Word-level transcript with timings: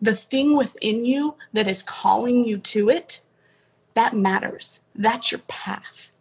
the 0.00 0.14
thing 0.14 0.56
within 0.56 1.04
you 1.04 1.36
that 1.52 1.68
is 1.68 1.82
calling 1.82 2.44
you 2.44 2.58
to 2.58 2.88
it, 2.88 3.20
that 3.94 4.16
matters. 4.16 4.80
That's 4.94 5.30
your 5.30 5.40
path. 5.46 6.12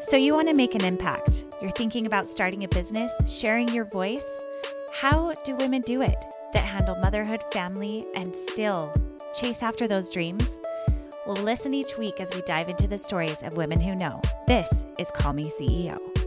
So, 0.00 0.16
you 0.16 0.34
want 0.34 0.48
to 0.48 0.54
make 0.54 0.74
an 0.74 0.84
impact. 0.84 1.44
You're 1.60 1.70
thinking 1.70 2.06
about 2.06 2.24
starting 2.24 2.64
a 2.64 2.68
business, 2.68 3.12
sharing 3.26 3.68
your 3.68 3.84
voice. 3.84 4.26
How 4.94 5.34
do 5.44 5.54
women 5.56 5.82
do 5.82 6.00
it 6.00 6.24
that 6.54 6.64
handle 6.64 6.96
motherhood, 6.96 7.42
family, 7.52 8.06
and 8.14 8.34
still 8.34 8.92
chase 9.34 9.62
after 9.62 9.86
those 9.86 10.08
dreams? 10.08 10.57
We'll 11.28 11.44
listen 11.44 11.74
each 11.74 11.98
week 11.98 12.20
as 12.20 12.34
we 12.34 12.40
dive 12.40 12.70
into 12.70 12.86
the 12.86 12.96
stories 12.96 13.42
of 13.42 13.54
women 13.54 13.78
who 13.78 13.94
know. 13.94 14.22
This 14.46 14.86
is 14.98 15.10
Call 15.10 15.34
Me 15.34 15.50
CEO. 15.50 16.17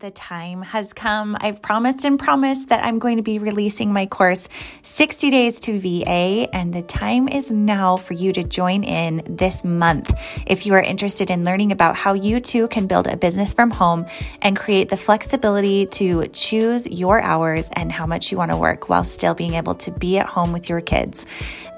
The 0.00 0.10
time 0.10 0.60
has 0.60 0.92
come. 0.92 1.38
I've 1.40 1.62
promised 1.62 2.04
and 2.04 2.18
promised 2.18 2.68
that 2.68 2.84
I'm 2.84 2.98
going 2.98 3.16
to 3.16 3.22
be 3.22 3.38
releasing 3.38 3.94
my 3.94 4.04
course 4.04 4.46
60 4.82 5.30
Days 5.30 5.58
to 5.60 5.78
VA, 5.78 6.48
and 6.52 6.74
the 6.74 6.82
time 6.82 7.28
is 7.28 7.50
now 7.50 7.96
for 7.96 8.12
you 8.12 8.32
to 8.34 8.42
join 8.42 8.84
in 8.84 9.22
this 9.24 9.64
month. 9.64 10.12
If 10.46 10.66
you 10.66 10.74
are 10.74 10.82
interested 10.82 11.30
in 11.30 11.44
learning 11.44 11.72
about 11.72 11.96
how 11.96 12.12
you 12.12 12.40
too 12.40 12.68
can 12.68 12.86
build 12.86 13.06
a 13.06 13.16
business 13.16 13.54
from 13.54 13.70
home 13.70 14.04
and 14.42 14.54
create 14.54 14.90
the 14.90 14.98
flexibility 14.98 15.86
to 15.86 16.26
choose 16.28 16.86
your 16.86 17.20
hours 17.22 17.70
and 17.72 17.90
how 17.90 18.04
much 18.04 18.30
you 18.30 18.36
want 18.36 18.50
to 18.50 18.58
work 18.58 18.90
while 18.90 19.04
still 19.04 19.34
being 19.34 19.54
able 19.54 19.76
to 19.76 19.90
be 19.92 20.18
at 20.18 20.26
home 20.26 20.52
with 20.52 20.68
your 20.68 20.82
kids. 20.82 21.24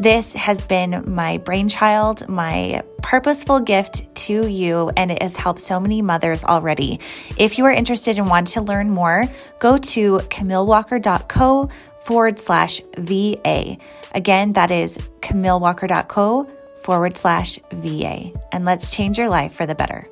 This 0.01 0.33
has 0.35 0.65
been 0.65 1.05
my 1.13 1.39
brainchild, 1.39 2.29
my 2.29 2.83
purposeful 3.03 3.59
gift 3.59 4.15
to 4.15 4.47
you, 4.47 4.93
and 4.97 5.11
it 5.11 5.21
has 5.21 5.35
helped 5.35 5.61
so 5.61 5.81
many 5.81 6.03
mothers 6.03 6.45
already. 6.45 7.01
If 7.37 7.59
you 7.59 7.65
are 7.65 7.73
interested 7.73 8.17
and 8.17 8.29
want 8.29 8.47
to 8.49 8.61
learn 8.61 8.91
more, 8.91 9.25
go 9.59 9.77
to 9.77 10.19
camillewalker.co 10.19 11.69
forward 12.03 12.39
slash 12.39 12.81
VA. 12.97 13.77
Again, 14.15 14.53
that 14.53 14.71
is 14.71 14.99
camillewalker.co 15.21 16.45
forward 16.83 17.17
slash 17.17 17.59
VA. 17.73 18.33
And 18.53 18.65
let's 18.65 18.95
change 18.95 19.19
your 19.19 19.29
life 19.29 19.53
for 19.53 19.67
the 19.67 19.75
better. 19.75 20.07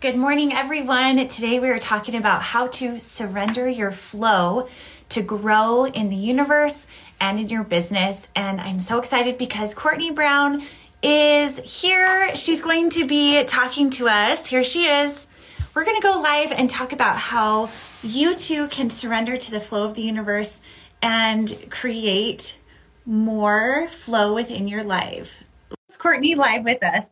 Good 0.00 0.16
morning, 0.16 0.52
everyone. 0.52 1.16
Today 1.26 1.58
we 1.58 1.68
are 1.70 1.78
talking 1.80 2.14
about 2.14 2.40
how 2.40 2.68
to 2.68 3.00
surrender 3.00 3.68
your 3.68 3.90
flow 3.90 4.68
to 5.10 5.22
grow 5.22 5.84
in 5.84 6.08
the 6.08 6.16
universe 6.16 6.86
and 7.20 7.38
in 7.38 7.48
your 7.48 7.64
business. 7.64 8.28
And 8.34 8.60
I'm 8.60 8.80
so 8.80 8.98
excited 8.98 9.38
because 9.38 9.74
Courtney 9.74 10.10
Brown 10.10 10.62
is 11.02 11.80
here. 11.80 12.34
She's 12.34 12.62
going 12.62 12.90
to 12.90 13.06
be 13.06 13.44
talking 13.44 13.90
to 13.90 14.08
us. 14.08 14.46
Here 14.46 14.64
she 14.64 14.86
is. 14.86 15.26
We're 15.74 15.84
going 15.84 16.00
to 16.00 16.06
go 16.06 16.20
live 16.20 16.52
and 16.52 16.68
talk 16.68 16.92
about 16.92 17.16
how 17.16 17.70
you 18.02 18.34
too 18.34 18.68
can 18.68 18.90
surrender 18.90 19.36
to 19.36 19.50
the 19.50 19.60
flow 19.60 19.84
of 19.84 19.94
the 19.94 20.02
universe 20.02 20.60
and 21.02 21.66
create 21.70 22.58
more 23.06 23.88
flow 23.88 24.34
within 24.34 24.68
your 24.68 24.84
life. 24.84 25.42
It's 25.88 25.96
Courtney 25.96 26.34
live 26.34 26.64
with 26.64 26.82
us. 26.82 27.06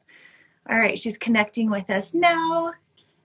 All 0.69 0.79
right, 0.79 0.99
she's 0.99 1.17
connecting 1.17 1.71
with 1.71 1.89
us 1.89 2.13
now. 2.13 2.73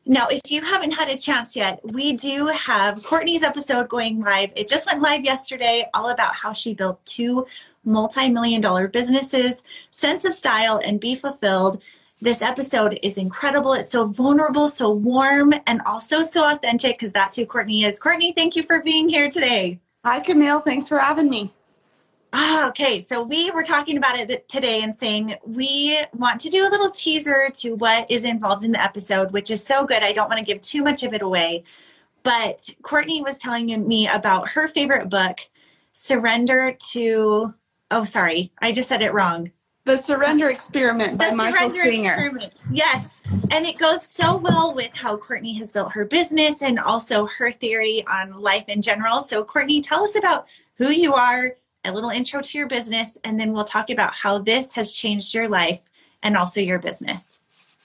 Now, 0.06 0.28
if 0.28 0.52
you 0.52 0.62
haven't 0.62 0.92
had 0.92 1.08
a 1.08 1.18
chance 1.18 1.56
yet, 1.56 1.80
we 1.84 2.12
do 2.12 2.48
have 2.48 3.02
Courtney's 3.04 3.42
episode 3.42 3.88
going 3.88 4.20
live. 4.20 4.52
It 4.56 4.68
just 4.68 4.86
went 4.86 5.02
live 5.02 5.24
yesterday, 5.24 5.86
all 5.94 6.10
about 6.10 6.36
how 6.36 6.52
she 6.52 6.74
built 6.74 7.04
two 7.06 7.46
multi 7.86 8.30
million 8.30 8.60
dollar 8.60 8.90
businesses, 8.90 9.64
Sense 9.92 10.26
of 10.26 10.34
Style 10.34 10.82
and 10.84 11.00
Be 11.00 11.16
Fulfilled. 11.16 11.82
This 12.20 12.42
episode 12.42 13.00
is 13.02 13.18
incredible. 13.18 13.74
It's 13.74 13.92
so 13.92 14.06
vulnerable, 14.06 14.68
so 14.68 14.92
warm, 14.92 15.54
and 15.68 15.82
also 15.86 16.22
so 16.24 16.50
authentic 16.50 16.98
because 16.98 17.14
that's 17.14 17.38
who 17.38 17.46
Courtney 17.46 17.86
is. 17.86 17.98
Courtney, 17.98 18.34
thank 18.34 18.58
you 18.58 18.64
for 18.64 18.82
being 18.82 19.08
here 19.08 19.30
today. 19.30 19.80
Hi, 20.04 20.20
Camille. 20.20 20.60
Thanks 20.60 20.90
for 20.90 21.00
having 21.00 21.30
me. 21.30 21.54
Ah, 22.36 22.68
okay. 22.70 23.00
So 23.00 23.22
we 23.22 23.52
were 23.52 23.62
talking 23.62 23.96
about 23.96 24.18
it 24.18 24.50
today 24.50 24.82
and 24.82 24.96
saying 24.96 25.36
we 25.46 26.00
want 26.16 26.42
to 26.42 26.50
do 26.50 26.64
a 26.64 26.70
little 26.70 26.90
teaser 26.90 27.50
to 27.58 27.76
what 27.76 28.10
is 28.10 28.24
involved 28.24 28.66
in 28.66 28.72
the 28.72 28.84
episode, 28.84 29.32
which 29.32 29.52
is 29.52 29.64
so 29.64 29.86
good. 29.86 30.02
I 30.02 30.14
don't 30.14 30.30
want 30.30 30.40
to 30.40 30.46
give 30.46 30.60
too 30.60 30.82
much 30.82 31.04
of 31.04 31.14
it 31.14 31.22
away. 31.22 31.64
But 32.24 32.70
Courtney 32.82 33.22
was 33.22 33.38
telling 33.38 33.88
me 33.88 34.08
about 34.08 34.50
her 34.50 34.68
favorite 34.68 35.10
book, 35.10 35.42
Surrender 35.92 36.76
to, 36.92 37.54
oh, 37.92 38.06
sorry, 38.06 38.52
I 38.60 38.72
just 38.72 38.90
said 38.90 39.04
it 39.04 39.14
wrong. 39.14 39.52
The 39.86 39.98
Surrender 39.98 40.50
Experiment 40.50 41.20
by 41.20 41.30
the 41.30 41.36
Michael 41.36 41.70
Surrender 41.70 41.84
Singer. 41.84 42.14
Experiment. 42.14 42.64
Yes. 42.72 43.22
And 43.52 43.66
it 43.66 43.78
goes 43.78 44.08
so 44.08 44.38
well 44.38 44.74
with 44.74 44.96
how 44.96 45.18
Courtney 45.18 45.54
has 45.60 45.74
built 45.74 45.92
her 45.92 46.06
business 46.06 46.64
and 46.64 46.80
also 46.80 47.28
her 47.28 47.52
theory 47.52 48.04
on 48.08 48.40
life 48.40 48.70
in 48.70 48.82
general. 48.82 49.22
So, 49.22 49.44
Courtney, 49.44 49.82
tell 49.82 50.04
us 50.06 50.16
about 50.16 50.48
who 50.78 50.90
you 50.90 51.14
are 51.14 51.58
a 51.86 51.92
little 51.92 52.10
intro 52.10 52.42
to 52.42 52.58
your 52.58 52.68
business, 52.68 53.18
and 53.24 53.40
then 53.40 53.54
we'll 53.54 53.64
talk 53.64 53.90
about 53.90 54.14
how 54.14 54.38
this 54.38 54.74
has 54.74 54.92
changed 54.92 55.34
your 55.34 55.50
life 55.50 55.82
and 56.22 56.38
also 56.38 56.62
your 56.62 56.80
business. 56.80 57.40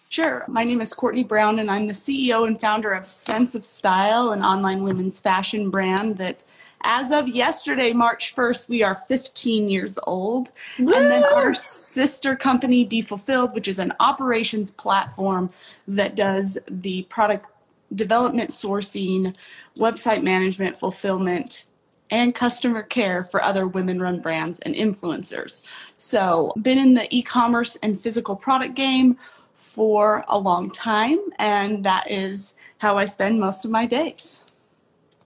Sure. 0.09 0.45
My 0.49 0.65
name 0.65 0.81
is 0.81 0.95
Courtney 0.95 1.25
Brown, 1.25 1.59
and 1.59 1.71
I'm 1.71 1.87
the 1.87 1.93
CEO 1.93 2.47
and 2.47 2.59
founder 2.59 2.93
of 2.93 3.07
Sense 3.07 3.55
of 3.55 3.65
Style, 3.65 4.31
an 4.31 4.43
online 4.43 4.83
women's 4.83 5.21
fashion 5.21 5.71
brand 5.71 6.17
that, 6.19 6.41
as 6.83 7.11
of 7.11 7.29
yesterday, 7.29 7.93
March 7.93 8.35
1st, 8.35 8.69
we 8.69 8.83
are 8.83 8.95
15 8.95 9.69
years 9.69 9.99
old. 10.05 10.51
Woo! 10.79 10.95
And 10.95 11.11
then 11.11 11.25
our 11.25 11.55
sister 11.55 12.37
company, 12.37 12.85
Be 12.85 13.03
Fulfilled, 13.03 13.53
which 13.53 13.69
is 13.69 13.79
an 13.79 13.93
operations 14.01 14.71
platform 14.71 15.51
that 15.89 16.15
does 16.15 16.57
the 16.71 17.03
product 17.11 17.47
development, 17.95 18.51
sourcing, 18.51 19.37
website 19.77 20.23
management, 20.23 20.79
fulfillment, 20.79 21.65
and 22.11 22.35
customer 22.35 22.83
care 22.83 23.25
for 23.25 23.43
other 23.43 23.67
women 23.67 24.01
run 24.01 24.21
brands 24.21 24.59
and 24.61 24.75
influencers. 24.75 25.63
So, 25.97 26.53
been 26.63 26.79
in 26.79 26.95
the 26.95 27.07
e 27.15 27.23
commerce 27.23 27.77
and 27.83 27.99
physical 27.99 28.37
product 28.37 28.75
game 28.75 29.17
for 29.55 30.25
a 30.29 30.39
long 30.39 30.71
time, 30.71 31.19
and 31.39 31.85
that 31.85 32.11
is 32.11 32.55
how 32.79 32.97
I 32.97 33.05
spend 33.05 33.41
most 33.41 33.65
of 33.65 33.71
my 33.71 33.87
days. 33.87 34.45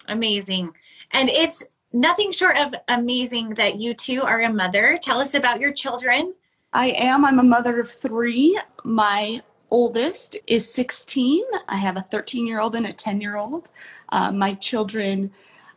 Amazing. 0.08 0.74
And 1.12 1.28
it's 1.28 1.64
nothing 1.92 2.32
short 2.32 2.58
of 2.58 2.74
amazing 2.88 3.50
that 3.54 3.78
you 3.78 3.94
two 3.94 4.22
are 4.22 4.40
a 4.40 4.52
mother. 4.52 4.98
Tell 5.00 5.20
us 5.20 5.34
about 5.34 5.60
your 5.60 5.72
children. 5.72 6.34
I 6.72 6.88
am. 6.88 7.24
I'm 7.24 7.38
a 7.38 7.44
mother 7.44 7.78
of 7.80 7.90
three. 7.90 8.58
My 8.84 9.42
oldest 9.70 10.36
is 10.46 10.72
16. 10.72 11.42
I 11.68 11.76
have 11.76 11.96
a 11.96 12.06
13 12.10 12.46
year 12.46 12.60
old 12.60 12.74
and 12.74 12.86
a 12.86 12.92
10 12.92 13.20
year 13.20 13.36
old. 13.36 13.70
Uh, 14.08 14.32
my 14.32 14.54
children 14.54 15.30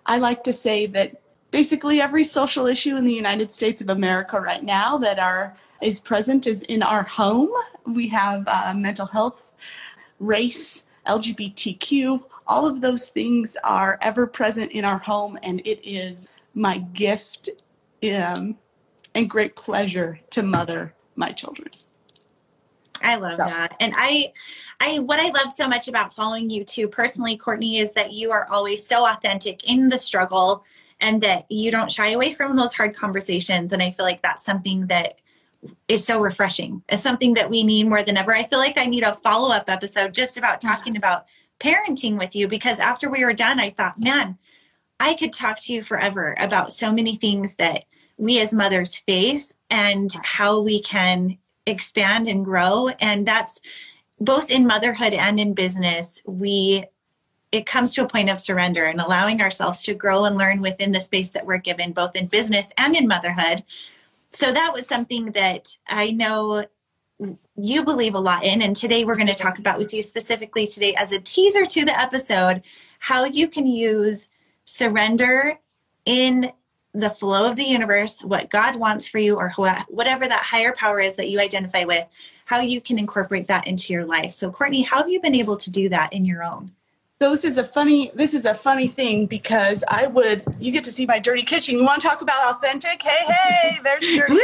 I 0.05 0.17
like 0.19 0.43
to 0.43 0.53
say 0.53 0.85
that 0.87 1.21
basically 1.51 2.01
every 2.01 2.23
social 2.23 2.67
issue 2.67 2.95
in 2.95 3.03
the 3.03 3.13
United 3.13 3.51
States 3.51 3.81
of 3.81 3.89
America 3.89 4.39
right 4.39 4.63
now 4.63 4.97
that 4.97 5.19
are 5.19 5.55
is 5.81 5.99
present 5.99 6.47
is 6.47 6.61
in 6.63 6.83
our 6.83 7.03
home. 7.03 7.49
We 7.85 8.07
have 8.09 8.43
uh, 8.47 8.73
mental 8.75 9.05
health, 9.05 9.41
race, 10.19 10.85
LGBTQ. 11.07 12.23
All 12.47 12.67
of 12.67 12.81
those 12.81 13.09
things 13.09 13.57
are 13.63 13.97
ever 14.01 14.27
present 14.27 14.71
in 14.71 14.85
our 14.85 14.99
home, 14.99 15.37
and 15.43 15.61
it 15.65 15.79
is 15.83 16.29
my 16.53 16.77
gift 16.77 17.49
um, 18.13 18.57
and 19.13 19.29
great 19.29 19.55
pleasure 19.55 20.19
to 20.31 20.43
mother 20.43 20.93
my 21.15 21.31
children. 21.31 21.69
I 23.05 23.15
love 23.17 23.37
so. 23.37 23.45
that. 23.45 23.75
And 23.79 23.93
I 23.95 24.33
I 24.79 24.99
what 24.99 25.19
I 25.19 25.29
love 25.29 25.51
so 25.51 25.67
much 25.67 25.87
about 25.87 26.13
following 26.13 26.49
you 26.49 26.63
too 26.63 26.87
personally, 26.87 27.37
Courtney, 27.37 27.77
is 27.77 27.93
that 27.93 28.13
you 28.13 28.31
are 28.31 28.47
always 28.49 28.85
so 28.85 29.05
authentic 29.05 29.69
in 29.69 29.89
the 29.89 29.97
struggle 29.97 30.63
and 30.99 31.21
that 31.21 31.49
you 31.49 31.71
don't 31.71 31.91
shy 31.91 32.11
away 32.11 32.33
from 32.33 32.55
those 32.55 32.73
hard 32.73 32.95
conversations. 32.95 33.73
And 33.73 33.81
I 33.81 33.91
feel 33.91 34.05
like 34.05 34.21
that's 34.21 34.43
something 34.43 34.87
that 34.87 35.21
is 35.87 36.05
so 36.05 36.19
refreshing. 36.19 36.83
It's 36.89 37.03
something 37.03 37.33
that 37.33 37.49
we 37.49 37.63
need 37.63 37.87
more 37.87 38.03
than 38.03 38.17
ever. 38.17 38.33
I 38.33 38.43
feel 38.43 38.59
like 38.59 38.77
I 38.77 38.85
need 38.85 39.03
a 39.03 39.15
follow-up 39.15 39.69
episode 39.69 40.13
just 40.13 40.37
about 40.37 40.61
talking 40.61 40.95
about 40.95 41.25
parenting 41.59 42.17
with 42.17 42.35
you 42.35 42.47
because 42.47 42.79
after 42.79 43.09
we 43.09 43.25
were 43.25 43.33
done, 43.33 43.59
I 43.59 43.71
thought, 43.71 43.99
man, 43.99 44.37
I 44.99 45.15
could 45.15 45.33
talk 45.33 45.59
to 45.61 45.73
you 45.73 45.83
forever 45.83 46.35
about 46.37 46.73
so 46.73 46.91
many 46.91 47.15
things 47.15 47.55
that 47.55 47.85
we 48.17 48.39
as 48.39 48.53
mothers 48.53 48.95
face 48.97 49.53
and 49.69 50.09
how 50.23 50.61
we 50.61 50.81
can 50.81 51.37
expand 51.65 52.27
and 52.27 52.45
grow. 52.45 52.89
And 52.99 53.25
that's 53.25 53.59
both 54.19 54.49
in 54.49 54.67
motherhood 54.67 55.13
and 55.13 55.39
in 55.39 55.53
business. 55.53 56.21
We 56.25 56.85
it 57.51 57.65
comes 57.65 57.93
to 57.93 58.03
a 58.03 58.07
point 58.07 58.29
of 58.29 58.41
surrender 58.41 58.83
and 58.83 58.99
allowing 58.99 59.41
ourselves 59.41 59.83
to 59.83 59.93
grow 59.93 60.25
and 60.25 60.37
learn 60.37 60.59
within 60.59 60.91
the 60.91 60.99
space 60.99 61.31
that 61.31 61.45
we're 61.45 61.57
given, 61.57 61.93
both 61.93 62.15
in 62.15 62.27
business 62.27 62.73
and 62.77 62.95
in 62.95 63.07
motherhood. 63.07 63.63
So 64.31 64.51
that 64.51 64.73
was 64.73 64.85
something 64.85 65.31
that 65.31 65.77
I 65.87 66.11
know 66.11 66.65
you 67.55 67.85
believe 67.85 68.13
a 68.13 68.19
lot 68.19 68.43
in. 68.43 68.61
And 68.61 68.75
today 68.75 69.05
we're 69.05 69.15
going 69.15 69.27
to 69.27 69.35
talk 69.35 69.57
about 69.57 69.77
with 69.77 69.93
you 69.93 70.03
specifically 70.03 70.67
today 70.67 70.95
as 70.95 71.13
a 71.13 71.19
teaser 71.19 71.65
to 71.65 71.85
the 71.85 71.97
episode 71.97 72.61
how 72.99 73.23
you 73.23 73.47
can 73.47 73.65
use 73.65 74.27
surrender 74.65 75.57
in 76.05 76.51
the 76.99 77.09
flow 77.09 77.49
of 77.49 77.55
the 77.55 77.63
universe, 77.63 78.23
what 78.23 78.49
God 78.49 78.75
wants 78.75 79.07
for 79.07 79.19
you, 79.19 79.35
or 79.35 79.49
whatever 79.89 80.27
that 80.27 80.43
higher 80.43 80.73
power 80.73 80.99
is 80.99 81.15
that 81.17 81.29
you 81.29 81.39
identify 81.39 81.83
with, 81.83 82.07
how 82.45 82.59
you 82.59 82.79
can 82.79 82.97
incorporate 82.97 83.47
that 83.47 83.67
into 83.67 83.93
your 83.93 84.05
life. 84.05 84.31
So, 84.31 84.51
Courtney, 84.51 84.81
how 84.81 84.97
have 84.97 85.09
you 85.09 85.19
been 85.19 85.35
able 85.35 85.57
to 85.57 85.69
do 85.69 85.89
that 85.89 86.13
in 86.13 86.25
your 86.25 86.43
own? 86.43 86.71
So 87.19 87.31
this 87.31 87.45
is 87.45 87.57
a 87.57 87.63
funny 87.63 88.11
this 88.13 88.33
is 88.33 88.43
a 88.43 88.53
funny 88.53 88.89
thing 88.89 89.25
because 89.25 89.85
I 89.87 90.05
would 90.07 90.43
you 90.59 90.73
get 90.73 90.83
to 90.83 90.91
see 90.91 91.05
my 91.05 91.17
dirty 91.17 91.43
kitchen. 91.43 91.77
You 91.77 91.85
want 91.85 92.01
to 92.01 92.07
talk 92.07 92.21
about 92.21 92.55
authentic? 92.55 93.01
Hey, 93.01 93.25
hey, 93.25 93.79
there's 93.83 94.03
dirty. 94.03 94.37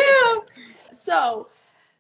so 0.94 1.48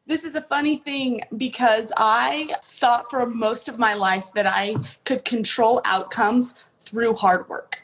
this 0.07 0.23
is 0.23 0.35
a 0.35 0.41
funny 0.41 0.77
thing 0.77 1.23
because 1.35 1.91
I 1.97 2.55
thought 2.63 3.09
for 3.09 3.25
most 3.25 3.67
of 3.67 3.79
my 3.79 3.95
life 3.95 4.31
that 4.33 4.47
I 4.47 4.77
could 5.03 5.25
control 5.25 5.81
outcomes 5.83 6.55
through 6.81 7.15
hard 7.15 7.49
work. 7.49 7.83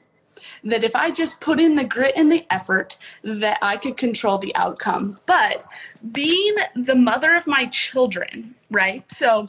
That 0.64 0.84
if 0.84 0.96
I 0.96 1.12
just 1.12 1.40
put 1.40 1.60
in 1.60 1.76
the 1.76 1.84
grit 1.84 2.14
and 2.16 2.32
the 2.32 2.46
effort, 2.50 2.98
that 3.24 3.60
I 3.62 3.78
could 3.78 3.98
control 3.98 4.38
the 4.38 4.56
outcome. 4.56 5.20
But 5.26 5.66
being 6.12 6.56
the 6.76 6.96
mother 6.96 7.36
of 7.36 7.48
my 7.48 7.66
children, 7.68 8.56
right? 8.70 9.10
So 9.12 9.48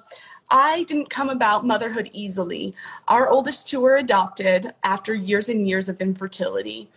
I 0.50 0.84
didn't 0.84 1.10
come 1.10 1.28
about 1.28 1.66
motherhood 1.66 2.10
easily. 2.12 2.74
Our 3.06 3.28
oldest 3.28 3.68
two 3.68 3.80
were 3.80 3.96
adopted 3.96 4.72
after 4.82 5.14
years 5.14 5.48
and 5.48 5.68
years 5.68 5.88
of 5.88 6.00
infertility. 6.00 6.88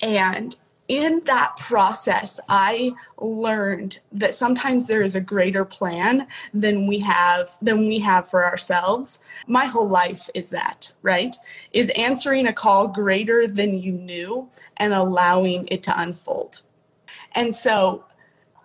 And 0.00 0.54
in 0.88 1.20
that 1.26 1.58
process, 1.58 2.40
I 2.48 2.92
learned 3.18 4.00
that 4.10 4.34
sometimes 4.34 4.86
there 4.86 5.02
is 5.02 5.14
a 5.14 5.20
greater 5.20 5.66
plan 5.66 6.26
than 6.54 6.86
we 6.86 6.98
have 7.00 7.50
than 7.60 7.80
we 7.80 7.98
have 8.00 8.28
for 8.28 8.44
ourselves. 8.44 9.20
My 9.46 9.66
whole 9.66 9.88
life 9.88 10.30
is 10.34 10.48
that, 10.50 10.92
right? 11.02 11.36
Is 11.72 11.92
answering 11.94 12.46
a 12.46 12.54
call 12.54 12.88
greater 12.88 13.46
than 13.46 13.78
you 13.78 13.92
knew 13.92 14.48
and 14.78 14.94
allowing 14.94 15.68
it 15.70 15.82
to 15.84 16.00
unfold. 16.00 16.62
And 17.32 17.54
so 17.54 18.04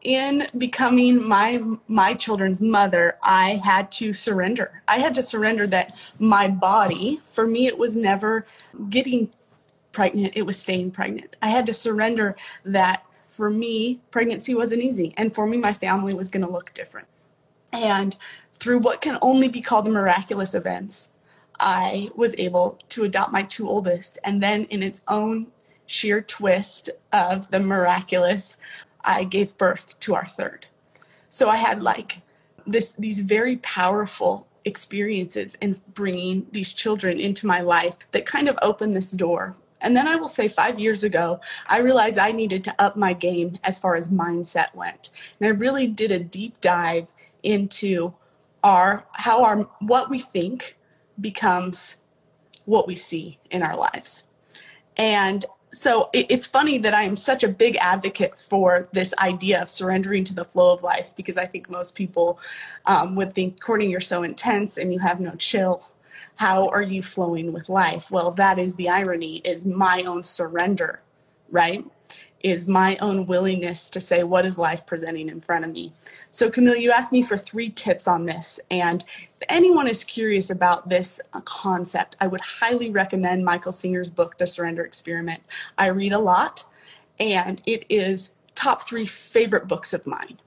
in 0.03 0.47
becoming 0.57 1.25
my 1.25 1.61
my 1.87 2.13
children's 2.13 2.59
mother 2.59 3.17
i 3.23 3.51
had 3.63 3.89
to 3.89 4.11
surrender 4.11 4.83
i 4.85 4.99
had 4.99 5.15
to 5.15 5.21
surrender 5.21 5.65
that 5.65 5.97
my 6.19 6.45
body 6.45 7.21
for 7.23 7.47
me 7.47 7.67
it 7.67 7.77
was 7.77 7.95
never 7.95 8.45
getting 8.89 9.31
pregnant, 9.93 10.33
it 10.35 10.41
was 10.41 10.59
staying 10.59 10.91
pregnant. 10.91 11.37
I 11.41 11.47
had 11.47 11.65
to 11.67 11.73
surrender 11.73 12.35
that 12.65 13.05
for 13.29 13.49
me, 13.49 14.01
pregnancy 14.11 14.53
wasn't 14.53 14.83
easy. 14.83 15.13
And 15.15 15.33
for 15.33 15.47
me, 15.47 15.57
my 15.57 15.73
family 15.73 16.13
was 16.13 16.29
going 16.29 16.45
to 16.45 16.51
look 16.51 16.73
different. 16.73 17.07
And 17.71 18.15
through 18.51 18.79
what 18.79 19.01
can 19.01 19.17
only 19.21 19.47
be 19.47 19.61
called 19.61 19.85
the 19.85 19.91
miraculous 19.91 20.53
events, 20.53 21.09
I 21.59 22.09
was 22.15 22.35
able 22.37 22.79
to 22.89 23.03
adopt 23.05 23.31
my 23.31 23.43
two 23.43 23.69
oldest. 23.69 24.19
And 24.23 24.43
then, 24.43 24.65
in 24.65 24.83
its 24.83 25.01
own 25.07 25.47
sheer 25.85 26.21
twist 26.21 26.89
of 27.11 27.49
the 27.51 27.59
miraculous, 27.59 28.57
I 29.03 29.23
gave 29.23 29.57
birth 29.57 29.99
to 30.01 30.15
our 30.15 30.25
third. 30.25 30.67
So 31.29 31.49
I 31.49 31.57
had 31.57 31.81
like 31.81 32.21
this 32.65 32.91
these 32.93 33.21
very 33.21 33.57
powerful 33.57 34.47
experiences 34.65 35.57
and 35.61 35.81
bringing 35.93 36.47
these 36.51 36.73
children 36.73 37.19
into 37.19 37.45
my 37.45 37.61
life 37.61 37.95
that 38.11 38.25
kind 38.25 38.47
of 38.47 38.57
opened 38.61 38.95
this 38.95 39.11
door 39.11 39.55
and 39.83 39.97
then 39.97 40.07
I 40.07 40.15
will 40.15 40.29
say, 40.29 40.47
five 40.47 40.79
years 40.79 41.03
ago, 41.03 41.41
I 41.67 41.79
realized 41.79 42.17
I 42.17 42.31
needed 42.31 42.63
to 42.63 42.75
up 42.79 42.95
my 42.95 43.11
game 43.11 43.59
as 43.63 43.77
far 43.77 43.95
as 43.95 44.09
mindset 44.09 44.73
went. 44.73 45.09
And 45.39 45.47
I 45.47 45.51
really 45.51 45.87
did 45.87 46.11
a 46.11 46.19
deep 46.19 46.59
dive 46.61 47.11
into 47.43 48.13
our 48.63 49.05
how 49.11 49.43
our 49.43 49.69
what 49.81 50.09
we 50.09 50.19
think 50.19 50.77
becomes 51.19 51.97
what 52.63 52.87
we 52.87 52.95
see 52.95 53.39
in 53.51 53.61
our 53.61 53.75
lives. 53.75 54.23
And 54.95 55.43
so 55.73 56.09
it, 56.13 56.27
it's 56.29 56.45
funny 56.45 56.77
that 56.77 56.93
I 56.93 57.01
am 57.01 57.15
such 57.15 57.43
a 57.43 57.47
big 57.47 57.75
advocate 57.77 58.37
for 58.37 58.87
this 58.93 59.13
idea 59.17 59.61
of 59.61 59.69
surrendering 59.69 60.23
to 60.25 60.33
the 60.33 60.45
flow 60.45 60.73
of 60.73 60.83
life 60.83 61.13
because 61.17 61.35
I 61.35 61.45
think 61.45 61.69
most 61.69 61.95
people 61.95 62.39
um, 62.85 63.15
would 63.15 63.33
think, 63.33 63.59
Courtney, 63.59 63.89
you're 63.89 63.99
so 63.99 64.23
intense 64.23 64.77
and 64.77 64.93
you 64.93 64.99
have 64.99 65.19
no 65.19 65.31
chill. 65.31 65.83
How 66.35 66.67
are 66.67 66.81
you 66.81 67.01
flowing 67.01 67.51
with 67.51 67.69
life? 67.69 68.11
Well 68.11 68.31
that 68.31 68.59
is 68.59 68.75
the 68.75 68.89
irony 68.89 69.37
is 69.37 69.65
my 69.65 70.03
own 70.03 70.23
surrender 70.23 71.01
right 71.49 71.85
is 72.43 72.67
my 72.67 72.97
own 72.97 73.25
willingness 73.25 73.87
to 73.89 73.99
say 73.99 74.23
what 74.23 74.45
is 74.45 74.57
life 74.57 74.85
presenting 74.85 75.29
in 75.29 75.41
front 75.41 75.65
of 75.65 75.71
me 75.71 75.91
so 76.29 76.51
camille 76.51 76.75
you 76.75 76.91
asked 76.91 77.11
me 77.11 77.23
for 77.23 77.37
three 77.37 77.69
tips 77.69 78.07
on 78.07 78.25
this 78.25 78.59
and 78.69 79.05
if 79.41 79.47
anyone 79.49 79.87
is 79.87 80.03
curious 80.03 80.49
about 80.49 80.89
this 80.89 81.19
uh, 81.33 81.41
concept 81.41 82.15
i 82.19 82.27
would 82.27 82.41
highly 82.41 82.89
recommend 82.89 83.45
michael 83.45 83.71
singer's 83.71 84.09
book 84.09 84.37
the 84.37 84.45
surrender 84.45 84.83
experiment 84.83 85.41
i 85.77 85.87
read 85.87 86.13
a 86.13 86.19
lot 86.19 86.65
and 87.19 87.61
it 87.65 87.85
is 87.89 88.31
top 88.55 88.87
three 88.87 89.05
favorite 89.05 89.67
books 89.67 89.93
of 89.93 90.05
mine 90.05 90.37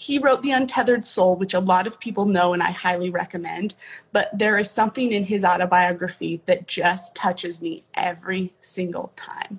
he 0.00 0.20
wrote 0.20 0.42
The 0.42 0.52
Untethered 0.52 1.04
Soul, 1.04 1.34
which 1.34 1.54
a 1.54 1.58
lot 1.58 1.88
of 1.88 1.98
people 1.98 2.24
know 2.24 2.52
and 2.52 2.62
I 2.62 2.70
highly 2.70 3.10
recommend. 3.10 3.74
But 4.12 4.30
there 4.32 4.56
is 4.56 4.70
something 4.70 5.10
in 5.12 5.24
his 5.24 5.44
autobiography 5.44 6.40
that 6.46 6.68
just 6.68 7.16
touches 7.16 7.60
me 7.60 7.82
every 7.94 8.54
single 8.60 9.12
time. 9.16 9.58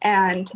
And 0.00 0.48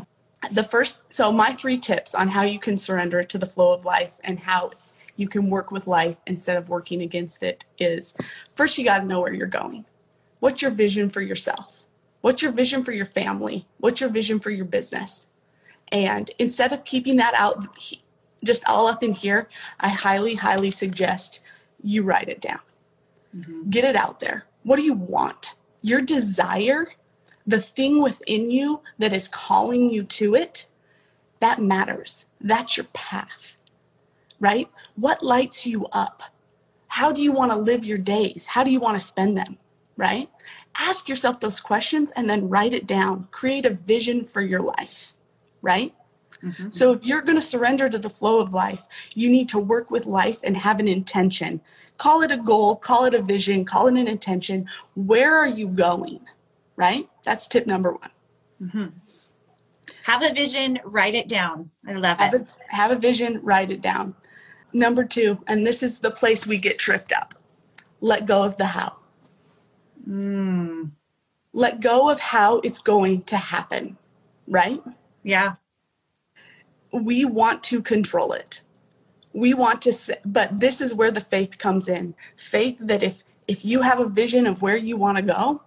the 0.50 0.62
first, 0.62 1.11
so 1.11 1.32
my 1.32 1.52
three 1.52 1.79
tips 1.79 2.14
on 2.14 2.29
how 2.29 2.43
you 2.43 2.58
can 2.58 2.76
surrender 2.76 3.23
to 3.25 3.38
the 3.38 3.46
flow 3.46 3.73
of 3.73 3.85
life 3.85 4.19
and 4.23 4.38
how 4.40 4.73
you 5.17 5.29
can 5.29 5.50
work 5.50 5.70
with 5.70 5.87
life 5.87 6.17
instead 6.26 6.56
of 6.56 6.69
working 6.69 7.02
against 7.02 7.43
it 7.43 7.64
is 7.79 8.14
first, 8.55 8.79
you 8.79 8.85
got 8.85 8.99
to 8.99 9.05
know 9.05 9.20
where 9.20 9.32
you're 9.32 9.46
going. 9.46 9.85
What's 10.40 10.62
your 10.62 10.70
vision 10.70 11.11
for 11.11 11.20
yourself? 11.20 11.85
What's 12.20 12.43
your 12.43 12.52
vision 12.52 12.85
for 12.85 12.93
your 12.93 13.06
family? 13.06 13.67
What's 13.79 14.00
your 14.00 14.11
vision 14.11 14.38
for 14.38 14.50
your 14.50 14.64
business? 14.64 15.26
And 15.90 16.31
instead 16.38 16.73
of 16.73 16.85
keeping 16.85 17.17
that 17.17 17.35
out 17.35 17.67
just 18.44 18.64
all 18.67 18.87
up 18.87 19.02
in 19.02 19.12
here, 19.12 19.49
I 19.81 19.88
highly, 19.88 20.37
highly 20.37 20.70
suggest 20.70 21.43
you 21.82 22.02
write 22.02 22.29
it 22.29 22.40
down. 22.40 22.61
Mm-hmm. 23.37 23.70
Get 23.70 23.85
it 23.85 23.96
out 23.96 24.20
there. 24.20 24.44
What 24.62 24.76
do 24.76 24.82
you 24.82 24.94
want? 24.94 25.55
Your 25.82 26.00
desire, 26.00 26.88
the 27.49 27.61
thing 27.61 28.03
within 28.03 28.50
you 28.50 28.83
that 28.99 29.15
is 29.15 29.27
calling 29.27 29.91
you 29.91 30.03
to 30.05 30.35
it, 30.35 30.67
that 31.41 31.62
matters. 31.62 32.27
That's 32.41 32.77
your 32.77 32.87
path, 32.93 33.56
right? 34.39 34.69
What 34.97 35.23
lights 35.23 35.67
you 35.67 35.87
up? 35.87 36.23
How 36.89 37.11
do 37.11 37.23
you 37.23 37.33
want 37.33 37.50
to 37.53 37.59
live 37.59 37.87
your 37.87 37.99
days? 37.99 38.49
How 38.49 38.65
do 38.65 38.71
you 38.71 38.81
want 38.81 38.99
to 38.99 39.05
spend 39.05 39.37
them, 39.37 39.56
right? 39.97 40.29
Ask 40.77 41.09
yourself 41.09 41.41
those 41.41 41.59
questions 41.59 42.12
and 42.15 42.29
then 42.29 42.50
write 42.50 42.75
it 42.75 42.87
down. 42.87 43.29
Create 43.31 43.65
a 43.65 43.71
vision 43.71 44.25
for 44.25 44.43
your 44.43 44.61
life, 44.61 45.15
right? 45.62 45.95
Mm-hmm. 46.43 46.71
So 46.71 46.93
if 46.93 47.05
you're 47.05 47.23
going 47.23 47.39
to 47.39 47.43
surrender 47.43 47.89
to 47.89 47.99
the 47.99 48.11
flow 48.11 48.41
of 48.41 48.53
life, 48.53 48.87
you 49.15 49.31
need 49.31 49.49
to 49.50 49.59
work 49.59 49.91
with 49.91 50.05
life 50.05 50.41
and 50.45 50.56
have 50.56 50.81
an 50.81 50.89
intention. 50.89 51.62
Call 51.97 52.21
it 52.23 52.31
a 52.31 52.37
goal, 52.37 52.76
call 52.76 53.07
it 53.07 53.14
a 53.14 53.23
vision, 53.23 53.64
call 53.64 53.88
it 53.88 53.97
an 53.97 54.07
intention. 54.07 54.69
Where 54.95 55.35
are 55.35 55.49
you 55.49 55.67
going? 55.67 56.21
Right? 56.76 57.09
That's 57.28 57.47
tip 57.47 57.66
number 57.66 57.92
one. 57.92 58.11
Mm-hmm. 58.62 58.87
Have 60.04 60.23
a 60.23 60.32
vision, 60.32 60.80
write 60.85 61.14
it 61.14 61.28
down. 61.28 61.70
I 61.87 61.92
love 61.92 62.18
have 62.18 62.35
it. 62.35 62.56
A, 62.70 62.75
have 62.75 62.90
a 62.90 62.99
vision, 62.99 63.40
write 63.42 63.70
it 63.70 63.80
down. 63.80 64.14
Number 64.73 65.04
two, 65.04 65.42
and 65.47 65.66
this 65.66 65.82
is 65.82 65.99
the 65.99 66.11
place 66.11 66.47
we 66.47 66.58
get 66.58 66.78
tripped 66.78 67.12
up 67.12 67.35
let 68.00 68.26
go 68.26 68.44
of 68.44 68.56
the 68.58 68.66
how. 68.66 68.94
Mm. 70.08 70.92
Let 71.52 71.80
go 71.80 72.08
of 72.11 72.20
how 72.20 72.58
it's 72.58 72.80
going 72.80 73.23
to 73.25 73.37
happen, 73.37 73.99
right? 74.47 74.80
Yeah 75.25 75.54
we 76.92 77.25
want 77.25 77.62
to 77.64 77.82
control 77.82 78.32
it. 78.32 78.62
We 79.32 79.54
want 79.54 79.82
to, 79.82 79.92
say, 79.92 80.16
but 80.25 80.61
this 80.61 80.80
is 80.80 80.94
where 80.94 81.11
the 81.11 81.20
faith 81.20 81.58
comes 81.58 81.88
in. 81.88 82.14
Faith 82.37 82.78
that 82.80 83.02
if 83.02 83.25
if 83.47 83.64
you 83.64 83.80
have 83.80 83.99
a 83.99 84.08
vision 84.08 84.47
of 84.47 84.61
where 84.61 84.76
you 84.76 84.97
want 84.97 85.16
to 85.16 85.23
go, 85.23 85.62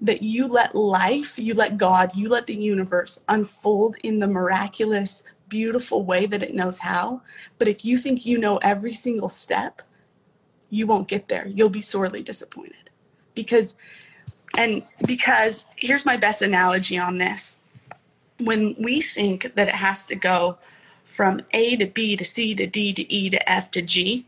that 0.00 0.22
you 0.22 0.46
let 0.46 0.74
life, 0.74 1.38
you 1.38 1.54
let 1.54 1.78
God, 1.78 2.14
you 2.14 2.28
let 2.28 2.46
the 2.46 2.54
universe 2.54 3.18
unfold 3.28 3.96
in 4.02 4.18
the 4.18 4.26
miraculous, 4.26 5.22
beautiful 5.48 6.04
way 6.04 6.26
that 6.26 6.42
it 6.42 6.54
knows 6.54 6.78
how. 6.78 7.22
But 7.58 7.68
if 7.68 7.84
you 7.84 7.96
think 7.96 8.26
you 8.26 8.38
know 8.38 8.58
every 8.58 8.92
single 8.92 9.28
step, 9.28 9.82
you 10.68 10.86
won't 10.86 11.08
get 11.08 11.28
there. 11.28 11.46
You'll 11.46 11.70
be 11.70 11.80
sorely 11.80 12.22
disappointed. 12.22 12.90
Because, 13.34 13.74
and 14.58 14.82
because 15.06 15.64
here's 15.76 16.06
my 16.06 16.16
best 16.16 16.42
analogy 16.42 16.98
on 16.98 17.18
this 17.18 17.58
when 18.38 18.74
we 18.78 19.00
think 19.00 19.54
that 19.54 19.68
it 19.68 19.74
has 19.74 20.06
to 20.06 20.14
go 20.14 20.58
from 21.04 21.40
A 21.52 21.76
to 21.76 21.86
B 21.86 22.16
to 22.16 22.24
C 22.24 22.54
to 22.54 22.66
D 22.66 22.92
to 22.92 23.12
E 23.12 23.30
to 23.30 23.50
F 23.50 23.70
to 23.72 23.82
G, 23.82 24.26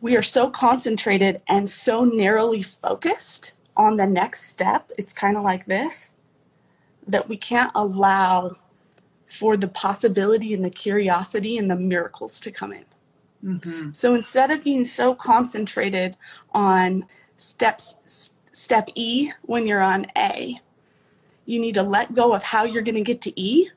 we 0.00 0.16
are 0.16 0.22
so 0.22 0.50
concentrated 0.50 1.42
and 1.46 1.68
so 1.68 2.04
narrowly 2.04 2.62
focused 2.62 3.52
on 3.76 3.96
the 3.96 4.06
next 4.06 4.44
step. 4.44 4.90
It's 4.98 5.12
kind 5.12 5.36
of 5.36 5.42
like 5.42 5.66
this 5.66 6.12
that 7.06 7.28
we 7.28 7.36
can't 7.36 7.72
allow 7.74 8.56
for 9.26 9.56
the 9.56 9.68
possibility 9.68 10.52
and 10.54 10.64
the 10.64 10.70
curiosity 10.70 11.56
and 11.56 11.70
the 11.70 11.76
miracles 11.76 12.40
to 12.40 12.50
come 12.50 12.72
in. 12.72 12.84
Mm-hmm. 13.44 13.92
So 13.92 14.14
instead 14.14 14.50
of 14.50 14.62
being 14.62 14.84
so 14.84 15.14
concentrated 15.14 16.16
on 16.52 17.06
steps, 17.36 18.32
step 18.50 18.88
E 18.94 19.32
when 19.42 19.66
you're 19.66 19.80
on 19.80 20.06
A, 20.16 20.60
you 21.46 21.58
need 21.58 21.74
to 21.74 21.82
let 21.82 22.12
go 22.12 22.34
of 22.34 22.42
how 22.42 22.64
you're 22.64 22.82
going 22.82 22.96
to 22.96 23.02
get 23.02 23.20
to 23.22 23.40
E 23.40 23.70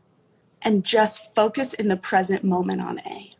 and 0.61 0.83
just 0.83 1.33
focus 1.33 1.73
in 1.73 1.87
the 1.87 1.97
present 1.97 2.43
moment 2.43 2.81
on 2.81 2.99
A. 2.99 3.35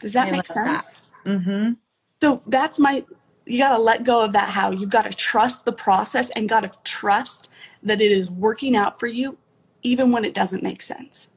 Does 0.00 0.12
that 0.12 0.28
I 0.28 0.30
make 0.32 0.46
sense? 0.46 1.00
That. 1.24 1.30
Mm-hmm. 1.30 1.72
So 2.20 2.42
that's 2.46 2.78
my, 2.78 3.04
you 3.46 3.58
got 3.58 3.76
to 3.76 3.82
let 3.82 4.04
go 4.04 4.24
of 4.24 4.32
that 4.32 4.50
how. 4.50 4.70
You've 4.70 4.90
got 4.90 5.10
to 5.10 5.16
trust 5.16 5.64
the 5.64 5.72
process 5.72 6.30
and 6.30 6.48
got 6.48 6.60
to 6.60 6.72
trust 6.84 7.48
that 7.82 8.00
it 8.00 8.10
is 8.10 8.30
working 8.30 8.76
out 8.76 8.98
for 8.98 9.06
you 9.06 9.38
even 9.82 10.10
when 10.10 10.24
it 10.24 10.34
doesn't 10.34 10.64
make 10.64 10.82
sense. 10.82 11.30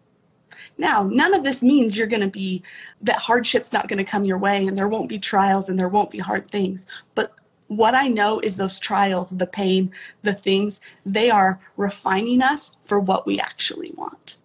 Now, 0.78 1.04
none 1.04 1.34
of 1.34 1.44
this 1.44 1.62
means 1.62 1.98
you're 1.98 2.08
going 2.08 2.22
to 2.22 2.28
be, 2.28 2.64
that 3.02 3.18
hardship's 3.18 3.72
not 3.72 3.88
going 3.88 3.98
to 3.98 4.04
come 4.04 4.26
your 4.26 4.38
way 4.38 4.66
and 4.66 4.78
there 4.78 4.88
won't 4.88 5.10
be 5.10 5.20
trials 5.20 5.70
and 5.70 5.78
there 5.78 5.90
won't 5.90 6.10
be 6.10 6.20
hard 6.20 6.48
things. 6.48 6.86
But 7.16 7.34
what 7.68 7.94
I 7.94 8.08
know 8.08 8.40
is 8.40 8.56
those 8.56 8.80
trials, 8.80 9.38
the 9.38 9.46
pain, 9.46 9.92
the 10.24 10.34
things, 10.34 10.80
they 11.06 11.30
are 11.30 11.60
refining 11.78 12.42
us 12.42 12.76
for 12.82 13.00
what 13.00 13.28
we 13.28 13.40
actually 13.40 13.92
want. 13.96 14.38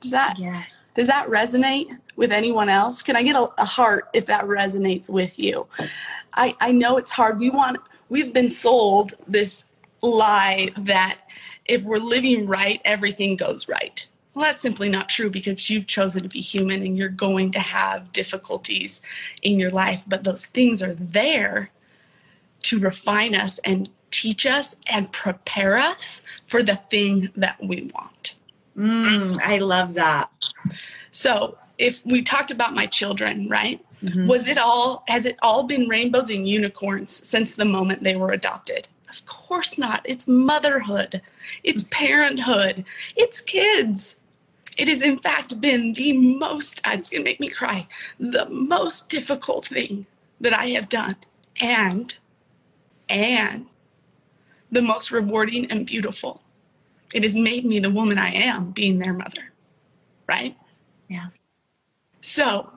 Does 0.00 0.12
that 0.12 0.38
yes. 0.38 0.80
does 0.94 1.08
that 1.08 1.26
resonate 1.26 1.88
with 2.14 2.30
anyone 2.30 2.68
else? 2.68 3.02
Can 3.02 3.16
I 3.16 3.24
get 3.24 3.34
a, 3.34 3.50
a 3.58 3.64
heart 3.64 4.08
if 4.12 4.26
that 4.26 4.44
resonates 4.44 5.10
with 5.10 5.40
you? 5.40 5.66
I, 6.38 6.54
I 6.60 6.72
know 6.72 6.96
it's 6.96 7.10
hard. 7.10 7.38
We 7.38 7.50
want 7.50 7.78
we've 8.08 8.32
been 8.32 8.50
sold 8.50 9.14
this 9.26 9.66
lie 10.00 10.70
that 10.78 11.18
if 11.66 11.84
we're 11.84 11.98
living 11.98 12.46
right, 12.46 12.80
everything 12.84 13.36
goes 13.36 13.68
right. 13.68 14.06
Well, 14.32 14.44
that's 14.44 14.60
simply 14.60 14.88
not 14.88 15.08
true 15.08 15.30
because 15.30 15.68
you've 15.68 15.88
chosen 15.88 16.22
to 16.22 16.28
be 16.28 16.40
human 16.40 16.82
and 16.82 16.96
you're 16.96 17.08
going 17.08 17.50
to 17.52 17.58
have 17.58 18.12
difficulties 18.12 19.02
in 19.42 19.58
your 19.58 19.70
life, 19.70 20.04
but 20.06 20.22
those 20.22 20.46
things 20.46 20.80
are 20.80 20.94
there 20.94 21.70
to 22.60 22.78
refine 22.78 23.34
us 23.34 23.58
and 23.64 23.88
teach 24.12 24.46
us 24.46 24.76
and 24.86 25.12
prepare 25.12 25.76
us 25.76 26.22
for 26.46 26.62
the 26.62 26.76
thing 26.76 27.30
that 27.36 27.58
we 27.62 27.90
want. 27.92 28.36
Mm, 28.76 29.38
I 29.42 29.58
love 29.58 29.94
that. 29.94 30.30
So, 31.10 31.58
if 31.78 32.04
we 32.06 32.22
talked 32.22 32.50
about 32.50 32.74
my 32.74 32.86
children, 32.86 33.48
right? 33.48 33.84
Mm-hmm. 34.02 34.26
Was 34.26 34.46
it 34.46 34.58
all, 34.58 35.04
has 35.08 35.24
it 35.24 35.36
all 35.42 35.64
been 35.64 35.88
rainbows 35.88 36.30
and 36.30 36.48
unicorns 36.48 37.26
since 37.26 37.54
the 37.54 37.64
moment 37.64 38.02
they 38.02 38.16
were 38.16 38.32
adopted? 38.32 38.88
Of 39.08 39.24
course 39.26 39.78
not. 39.78 40.02
It's 40.04 40.28
motherhood, 40.28 41.22
it's 41.64 41.84
parenthood, 41.84 42.84
it's 43.16 43.40
kids. 43.40 44.16
It 44.76 44.86
has, 44.86 45.02
in 45.02 45.18
fact, 45.18 45.60
been 45.60 45.94
the 45.94 46.16
most, 46.16 46.80
it's 46.86 47.10
going 47.10 47.22
to 47.22 47.28
make 47.28 47.40
me 47.40 47.48
cry, 47.48 47.88
the 48.20 48.48
most 48.48 49.08
difficult 49.08 49.66
thing 49.66 50.06
that 50.40 50.54
I 50.54 50.66
have 50.66 50.88
done. 50.88 51.16
And 51.60 52.14
and 53.08 53.66
the 54.70 54.82
most 54.82 55.10
rewarding 55.10 55.70
and 55.70 55.86
beautiful. 55.86 56.42
It 57.12 57.22
has 57.22 57.34
made 57.34 57.64
me 57.64 57.80
the 57.80 57.90
woman 57.90 58.18
I 58.18 58.34
am, 58.34 58.70
being 58.70 58.98
their 58.98 59.14
mother. 59.14 59.52
Right? 60.28 60.56
Yeah. 61.08 61.28
So 62.20 62.70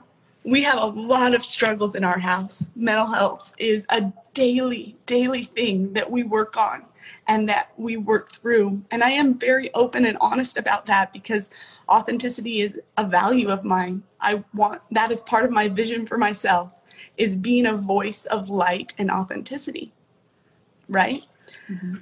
we 0.44 0.64
have 0.64 0.78
a 0.78 0.86
lot 0.86 1.34
of 1.34 1.46
struggles 1.46 1.96
in 1.96 2.04
our 2.04 2.20
house. 2.20 2.70
Mental 2.76 3.08
health 3.08 3.54
is 3.58 3.86
a 3.90 4.12
daily, 4.34 4.98
daily 5.06 5.44
thing 5.44 5.94
that 5.94 6.10
we 6.10 6.24
work 6.24 6.58
on 6.58 6.86
and 7.28 7.48
that 7.48 7.72
we 7.78 7.98
work 7.98 8.32
through. 8.32 8.82
And 8.90 9.04
I 9.04 9.12
am 9.12 9.38
very 9.38 9.74
open 9.74 10.06
and 10.06 10.18
honest 10.20 10.58
about 10.58 10.88
that 10.88 11.14
because 11.14 11.52
authenticity 11.90 12.62
is 12.62 12.80
a 12.98 13.08
value 13.08 13.50
of 13.50 13.64
mine. 13.64 14.04
I 14.20 14.44
want 14.54 14.82
that 14.92 15.12
is 15.12 15.22
part 15.22 15.46
of 15.46 15.52
my 15.52 15.68
vision 15.68 16.06
for 16.06 16.18
myself 16.18 16.72
is 17.18 17.36
being 17.36 17.66
a 17.66 17.76
voice 17.76 18.26
of 18.28 18.50
light 18.50 18.94
and 18.98 19.12
authenticity 19.12 19.92
right? 20.92 21.24
Mm-hmm. 21.70 21.96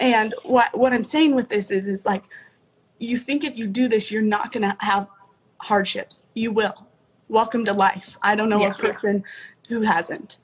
And 0.00 0.34
what 0.44 0.76
what 0.78 0.92
I'm 0.92 1.04
saying 1.04 1.34
with 1.34 1.50
this 1.50 1.70
is 1.70 1.86
is 1.86 2.06
like 2.06 2.22
you 2.98 3.18
think 3.18 3.44
if 3.44 3.56
you 3.56 3.66
do 3.66 3.88
this 3.88 4.10
you're 4.10 4.22
not 4.22 4.52
going 4.52 4.62
to 4.62 4.76
have 4.80 5.08
hardships. 5.58 6.24
You 6.32 6.52
will. 6.52 6.86
Welcome 7.28 7.64
to 7.66 7.72
life. 7.72 8.16
I 8.22 8.34
don't 8.34 8.48
know 8.48 8.60
yeah, 8.60 8.70
a 8.70 8.74
person 8.74 9.24
yeah. 9.68 9.76
who 9.76 9.82
hasn't. 9.82 10.38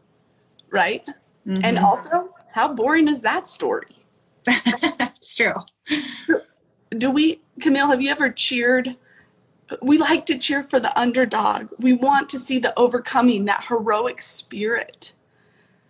Right? 0.70 1.04
Mm-hmm. 1.46 1.64
And 1.64 1.78
also, 1.78 2.30
how 2.52 2.72
boring 2.72 3.08
is 3.08 3.22
that 3.22 3.48
story? 3.48 4.04
That's 4.44 5.34
true. 5.34 5.54
Do 6.90 7.10
we 7.10 7.40
Camille, 7.60 7.88
have 7.88 8.02
you 8.02 8.10
ever 8.10 8.30
cheered 8.30 8.96
we 9.80 9.98
like 9.98 10.26
to 10.26 10.38
cheer 10.38 10.62
for 10.62 10.80
the 10.80 10.98
underdog. 10.98 11.70
We 11.78 11.92
want 11.92 12.28
to 12.30 12.38
see 12.38 12.58
the 12.58 12.76
overcoming, 12.78 13.44
that 13.44 13.64
heroic 13.68 14.20
spirit. 14.20 15.12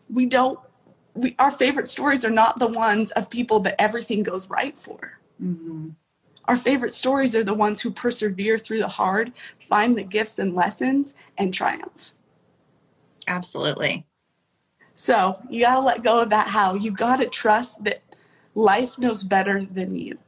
We 0.08 0.26
don't 0.26 0.58
we 1.14 1.34
our 1.38 1.50
favorite 1.50 1.88
stories 1.88 2.24
are 2.24 2.30
not 2.30 2.58
the 2.58 2.66
ones 2.66 3.10
of 3.12 3.30
people 3.30 3.60
that 3.60 3.80
everything 3.80 4.22
goes 4.22 4.48
right 4.50 4.78
for. 4.78 5.18
Mm-hmm. 5.42 5.90
Our 6.50 6.56
favorite 6.56 6.92
stories 6.92 7.36
are 7.36 7.44
the 7.44 7.54
ones 7.54 7.80
who 7.80 7.92
persevere 7.92 8.58
through 8.58 8.78
the 8.78 8.88
hard, 8.88 9.32
find 9.60 9.96
the 9.96 10.02
gifts 10.02 10.36
and 10.36 10.52
lessons, 10.52 11.14
and 11.38 11.54
triumph. 11.54 12.12
Absolutely. 13.28 14.04
So 14.96 15.40
you 15.48 15.60
got 15.60 15.76
to 15.76 15.80
let 15.80 16.02
go 16.02 16.22
of 16.22 16.30
that 16.30 16.48
how. 16.48 16.74
You 16.74 16.90
got 16.90 17.18
to 17.18 17.26
trust 17.26 17.84
that 17.84 18.02
life 18.56 18.98
knows 18.98 19.22
better 19.22 19.64
than 19.64 19.94
you. 19.96 20.18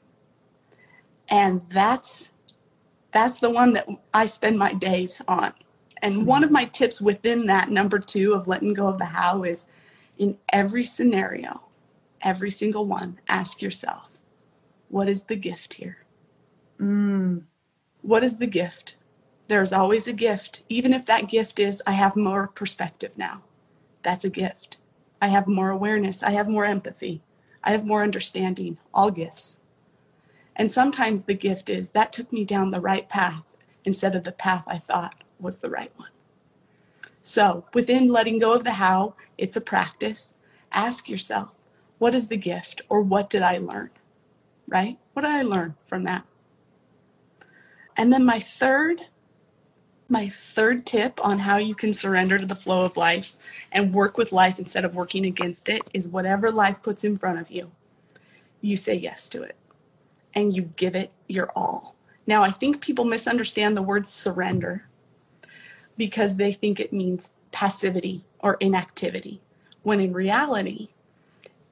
And 1.29 1.63
that's 1.69 2.31
that's 3.11 3.41
the 3.41 3.51
one 3.51 3.73
that 3.73 3.89
I 4.15 4.27
spend 4.27 4.61
my 4.61 4.75
days 4.75 5.21
on. 5.27 5.53
And 6.03 6.25
one 6.25 6.45
of 6.45 6.53
my 6.53 6.67
tips 6.67 7.01
within 7.01 7.47
that 7.47 7.69
number 7.69 7.99
2 7.99 8.33
of 8.33 8.47
letting 8.47 8.75
go 8.75 8.87
of 8.87 8.99
the 8.99 9.07
how 9.07 9.43
is 9.43 9.67
in 10.19 10.39
every 10.51 10.85
scenario, 10.85 11.63
every 12.21 12.53
single 12.53 12.87
one, 12.87 13.19
ask 13.29 13.61
yourself, 13.61 14.23
what 14.89 15.09
is 15.09 15.25
the 15.25 15.35
gift 15.35 15.75
here? 15.75 16.02
Mm. 16.83 17.45
What 18.01 18.25
is 18.25 18.39
the 18.39 18.47
gift? 18.47 18.97
There's 19.47 19.73
always 19.73 20.09
a 20.09 20.13
gift, 20.13 20.65
even 20.69 20.93
if 20.93 21.07
that 21.07 21.29
gift 21.29 21.59
is, 21.61 21.83
I 21.87 21.93
have 21.93 22.17
more 22.17 22.49
perspective 22.49 23.13
now. 23.17 23.43
That's 24.03 24.25
a 24.25 24.31
gift. 24.31 24.79
I 25.21 25.29
have 25.29 25.47
more 25.47 25.71
awareness. 25.71 26.23
I 26.23 26.33
have 26.33 26.49
more 26.49 26.65
empathy. 26.65 27.23
I 27.63 27.71
have 27.71 27.87
more 27.87 28.03
understanding. 28.03 28.79
All 28.93 29.11
gifts. 29.11 29.59
And 30.57 30.73
sometimes 30.73 31.25
the 31.25 31.35
gift 31.35 31.71
is 31.71 31.91
that 31.91 32.13
took 32.13 32.33
me 32.33 32.45
down 32.45 32.71
the 32.71 32.81
right 32.81 33.09
path 33.09 33.45
instead 33.85 34.17
of 34.17 34.25
the 34.25 34.33
path 34.33 34.65
I 34.67 34.79
thought 34.79 35.23
was 35.39 35.59
the 35.59 35.71
right 35.71 35.93
one. 35.97 36.11
So, 37.21 37.67
within 37.73 38.09
letting 38.09 38.41
go 38.41 38.53
of 38.53 38.65
the 38.65 38.73
how, 38.73 39.15
it's 39.39 39.57
a 39.57 39.61
practice. 39.61 40.35
Ask 40.73 41.09
yourself, 41.09 41.53
what 41.99 42.15
is 42.15 42.29
the 42.29 42.37
gift 42.37 42.83
or 42.89 43.01
what 43.01 43.31
did 43.31 43.43
I 43.43 43.59
learn? 43.59 43.91
Right? 44.67 44.99
What 45.13 45.23
did 45.23 45.31
I 45.31 45.43
learn 45.43 45.77
from 45.85 46.03
that? 46.05 46.25
And 47.97 48.13
then 48.13 48.25
my 48.25 48.41
third 48.41 49.03
my 50.13 50.29
third 50.29 50.85
tip 50.85 51.19
on 51.25 51.39
how 51.39 51.57
you 51.57 51.75
can 51.75 51.95
surrender 51.95 52.39
to 52.39 52.45
the 52.45 52.55
flow 52.55 52.85
of 52.85 52.99
life 52.99 53.35
and 53.73 53.95
work 53.95 54.19
with 54.19 54.31
life 54.31 54.59
instead 54.59 54.85
of 54.85 54.95
working 54.95 55.25
against 55.25 55.71
it 55.71 55.81
is 55.95 56.07
whatever 56.07 56.51
life 56.51 56.83
puts 56.83 57.03
in 57.03 57.17
front 57.17 57.41
of 57.41 57.51
you, 57.51 57.73
you 58.61 58.77
say 58.77 58.95
yes 58.95 59.27
to 59.31 59.43
it 59.43 59.57
and 60.35 60.55
you 60.55 60.63
give 60.77 60.95
it 60.95 61.13
your 61.29 61.51
all. 61.57 61.97
Now, 62.27 62.43
I 62.43 62.51
think 62.51 62.83
people 62.83 63.07
misunderstand 63.07 63.75
the 63.75 63.83
word 63.83 64.07
surrender 64.07 64.87
because 65.97 66.37
they 66.37 66.53
think 66.53 66.79
it 66.79 66.93
means 66.93 67.31
passivity 67.51 68.25
or 68.39 68.59
inactivity 68.61 69.41
when 69.83 70.01
in 70.01 70.13
reality 70.13 70.89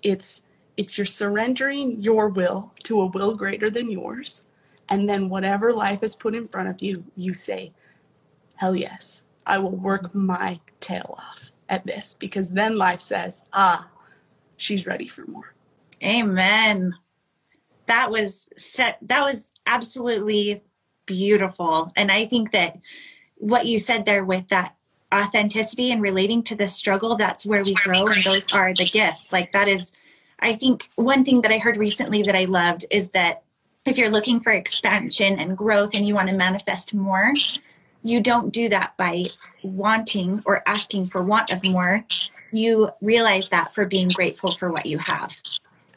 it's 0.02 0.42
it's 0.76 0.96
your 0.96 1.06
surrendering 1.06 2.00
your 2.00 2.28
will 2.28 2.72
to 2.84 3.00
a 3.00 3.06
will 3.06 3.34
greater 3.34 3.70
than 3.70 3.90
yours 3.90 4.44
and 4.90 5.08
then 5.08 5.28
whatever 5.28 5.72
life 5.72 6.00
has 6.00 6.14
put 6.14 6.34
in 6.34 6.48
front 6.48 6.68
of 6.68 6.82
you 6.82 7.04
you 7.16 7.32
say 7.32 7.72
hell 8.56 8.76
yes 8.76 9.24
i 9.46 9.58
will 9.58 9.76
work 9.76 10.14
my 10.14 10.60
tail 10.80 11.14
off 11.18 11.52
at 11.68 11.86
this 11.86 12.14
because 12.18 12.50
then 12.50 12.76
life 12.76 13.00
says 13.00 13.44
ah 13.52 13.88
she's 14.56 14.86
ready 14.86 15.06
for 15.06 15.24
more 15.26 15.54
amen 16.04 16.94
that 17.86 18.10
was 18.10 18.48
set 18.56 18.98
that 19.02 19.24
was 19.24 19.52
absolutely 19.66 20.62
beautiful 21.06 21.92
and 21.96 22.10
i 22.10 22.26
think 22.26 22.52
that 22.52 22.78
what 23.36 23.66
you 23.66 23.78
said 23.78 24.04
there 24.04 24.24
with 24.24 24.48
that 24.48 24.76
authenticity 25.12 25.90
and 25.90 26.02
relating 26.02 26.42
to 26.44 26.54
the 26.54 26.68
struggle, 26.68 27.16
that's 27.16 27.44
where 27.44 27.62
we 27.64 27.74
grow. 27.74 28.06
And 28.06 28.22
those 28.22 28.52
are 28.52 28.72
the 28.74 28.84
gifts. 28.84 29.32
Like 29.32 29.52
that 29.52 29.68
is, 29.68 29.92
I 30.38 30.54
think 30.54 30.88
one 30.96 31.24
thing 31.24 31.42
that 31.42 31.52
I 31.52 31.58
heard 31.58 31.76
recently 31.76 32.22
that 32.22 32.36
I 32.36 32.44
loved 32.44 32.84
is 32.90 33.10
that 33.10 33.42
if 33.90 33.98
you're 33.98 34.10
looking 34.10 34.40
for 34.40 34.52
expansion 34.52 35.38
and 35.38 35.56
growth 35.56 35.94
and 35.94 36.06
you 36.06 36.14
want 36.14 36.28
to 36.28 36.34
manifest 36.34 36.94
more, 36.94 37.34
you 38.02 38.20
don't 38.20 38.52
do 38.52 38.68
that 38.68 38.96
by 38.96 39.26
wanting 39.62 40.42
or 40.46 40.62
asking 40.66 41.08
for 41.08 41.22
want 41.22 41.52
of 41.52 41.62
more. 41.64 42.04
You 42.52 42.90
realize 43.00 43.48
that 43.50 43.74
for 43.74 43.86
being 43.86 44.08
grateful 44.08 44.52
for 44.52 44.70
what 44.70 44.86
you 44.86 44.98
have. 44.98 45.40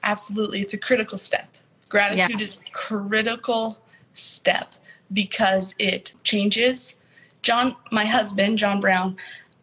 Absolutely. 0.04 0.62
It's 0.62 0.74
a 0.74 0.78
critical 0.78 1.18
step. 1.18 1.48
Gratitude 1.90 2.40
yeah. 2.40 2.46
is 2.46 2.58
a 2.58 2.72
critical 2.72 3.80
step 4.14 4.74
because 5.12 5.76
it 5.80 6.16
changes 6.24 6.96
John, 7.44 7.76
my 7.92 8.06
husband, 8.06 8.58
John 8.58 8.82
Brown, 8.82 9.18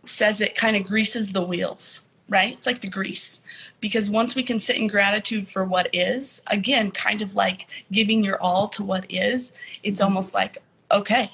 says 0.04 0.40
it 0.40 0.54
kind 0.54 0.76
of 0.76 0.84
greases 0.84 1.32
the 1.32 1.42
wheels. 1.42 2.04
Right? 2.30 2.54
It's 2.54 2.66
like 2.66 2.80
the 2.80 2.88
grease. 2.88 3.42
Because 3.80 4.08
once 4.08 4.34
we 4.34 4.42
can 4.42 4.60
sit 4.60 4.76
in 4.76 4.86
gratitude 4.86 5.48
for 5.48 5.64
what 5.64 5.88
is, 5.92 6.40
again, 6.46 6.90
kind 6.90 7.20
of 7.20 7.34
like 7.34 7.66
giving 7.92 8.24
your 8.24 8.40
all 8.40 8.68
to 8.68 8.82
what 8.82 9.04
is, 9.10 9.52
it's 9.82 10.00
almost 10.00 10.32
like, 10.34 10.58
okay, 10.90 11.30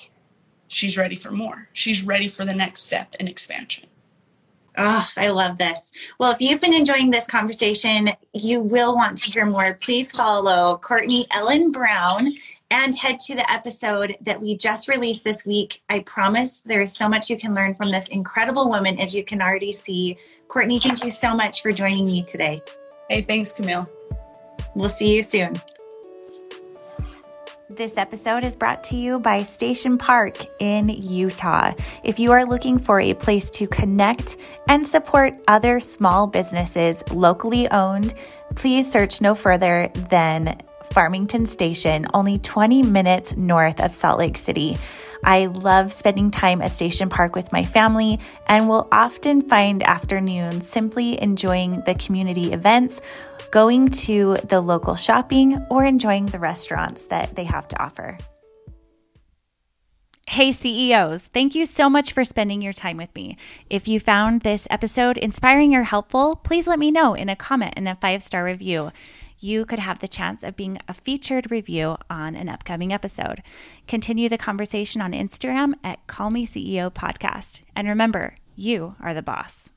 she's 0.69 0.97
ready 0.97 1.17
for 1.17 1.31
more. 1.31 1.69
She's 1.73 2.05
ready 2.05 2.29
for 2.29 2.45
the 2.45 2.55
next 2.55 2.83
step 2.83 3.15
in 3.21 3.29
expansion. 3.29 3.89
Oh, 4.79 5.09
I 5.17 5.29
love 5.29 5.57
this. 5.59 5.91
Well, 6.19 6.33
if 6.33 6.41
you've 6.41 6.61
been 6.61 6.75
enjoying 6.75 7.11
this 7.11 7.27
conversation, 7.27 8.11
you 8.33 8.61
will 8.61 8.95
want 8.95 9.19
to 9.19 9.31
hear 9.31 9.47
more. 9.47 9.79
Please 9.81 10.13
follow 10.13 10.79
Courtney 10.79 11.27
Ellen 11.35 11.73
Brown 11.73 12.35
and 12.71 12.95
head 12.97 13.19
to 13.21 13.35
the 13.35 13.51
episode 13.51 14.17
that 14.21 14.43
we 14.43 14.57
just 14.57 14.89
released 14.89 15.25
this 15.25 15.47
week. 15.47 15.83
I 15.89 16.01
promise 16.01 16.61
there 16.61 16.81
is 16.81 16.93
so 16.93 17.09
much 17.09 17.31
you 17.31 17.39
can 17.39 17.55
learn 17.55 17.75
from 17.75 17.91
this 17.91 18.09
incredible 18.09 18.69
woman, 18.69 18.99
as 18.99 19.15
you 19.15 19.25
can 19.25 19.41
already 19.41 19.73
see. 19.73 20.19
Courtney, 20.49 20.79
thank 20.79 21.05
you 21.05 21.11
so 21.11 21.35
much 21.35 21.63
for 21.63 21.73
joining 21.73 22.07
me 22.07 22.23
today. 22.25 22.63
Hey, 23.11 23.23
thanks, 23.23 23.53
Camille. 23.53 23.87
We'll 24.75 24.89
see 24.89 25.17
you 25.17 25.23
soon. 25.23 25.55
This 27.69 27.99
episode 27.99 28.45
is 28.45 28.55
brought 28.55 28.85
to 28.85 28.97
you 28.97 29.19
by 29.19 29.43
Station 29.43 29.99
Park 29.99 30.37
in 30.61 30.89
Utah. 30.89 31.73
If 32.05 32.19
you 32.21 32.31
are 32.31 32.45
looking 32.45 32.79
for 32.79 33.01
a 33.01 33.13
place 33.13 33.51
to 33.51 33.67
connect 33.67 34.37
and 34.69 34.87
support 34.87 35.35
other 35.49 35.81
small 35.81 36.29
businesses 36.29 37.03
locally 37.11 37.69
owned, 37.71 38.15
please 38.55 38.91
search 38.91 39.21
no 39.21 39.35
further 39.35 39.91
than 40.11 40.57
Farmington 40.93 41.45
Station, 41.45 42.07
only 42.15 42.39
20 42.39 42.85
minutes 42.85 43.37
north 43.37 43.81
of 43.81 43.95
Salt 43.95 44.21
Lake 44.21 44.39
City. 44.39 44.79
I 45.27 45.47
love 45.47 45.93
spending 45.93 46.31
time 46.31 46.63
at 46.63 46.71
Station 46.71 47.09
Park 47.09 47.35
with 47.35 47.53
my 47.53 47.65
family 47.65 48.21
and 48.47 48.69
will 48.69 48.87
often 48.93 49.43
find 49.43 49.83
afternoons 49.83 50.69
simply 50.69 51.21
enjoying 51.21 51.81
the 51.81 51.95
community 51.95 52.53
events, 52.53 53.03
going 53.51 53.89
to 53.89 54.37
the 54.45 54.61
local 54.61 54.95
shopping, 54.95 55.67
or 55.69 55.85
enjoying 55.85 56.27
the 56.27 56.39
restaurants 56.39 57.07
that 57.07 57.35
they 57.35 57.43
have 57.43 57.67
to 57.69 57.83
offer. 57.83 58.17
Hey, 60.29 60.53
CEOs, 60.53 61.27
thank 61.29 61.55
you 61.55 61.67
so 61.67 61.91
much 61.91 62.13
for 62.13 62.25
spending 62.25 62.63
your 62.63 62.73
time 62.73 62.97
with 62.97 63.15
me. 63.15 63.37
If 63.69 63.89
you 63.89 63.99
found 63.99 64.43
this 64.43 64.69
episode 64.71 65.19
inspiring 65.19 65.75
or 65.75 65.83
helpful, 65.83 66.37
please 66.37 66.69
let 66.69 66.79
me 66.79 66.91
know 66.91 67.15
in 67.15 67.29
a 67.29 67.37
comment 67.37 67.75
and 67.77 67.89
a 67.89 67.97
five 67.97 68.23
star 68.23 68.45
review 68.45 68.93
you 69.39 69.65
could 69.65 69.79
have 69.79 69.99
the 69.99 70.09
chance 70.09 70.43
of 70.43 70.57
being 70.57 70.79
a 70.89 70.95
featured 70.95 71.51
review 71.51 71.97
on 72.09 72.35
an 72.35 72.49
upcoming 72.49 72.93
episode. 72.93 73.43
Continue 73.87 74.29
the 74.29 74.39
conversation 74.39 75.01
on 75.01 75.13
Instagram 75.13 75.75
at 75.85 76.07
Call 76.07 76.31
Me 76.31 76.47
CEO 76.47 76.91
Podcast. 76.93 77.63
And 77.75 77.89
remember, 77.89 78.37
you 78.55 78.97
are 79.01 79.15
the 79.15 79.23
boss. 79.23 79.71